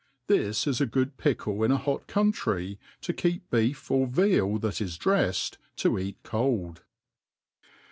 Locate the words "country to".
2.07-3.13